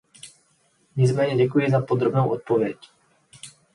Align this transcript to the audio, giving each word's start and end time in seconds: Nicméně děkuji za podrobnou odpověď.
Nicméně 0.95 1.35
děkuji 1.45 1.71
za 1.71 1.81
podrobnou 1.81 2.29
odpověď. 2.29 2.77